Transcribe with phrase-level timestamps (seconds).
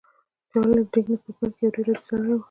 [0.49, 2.39] چارلیس ډیکنز په پیل کې یو ډېر عادي سړی و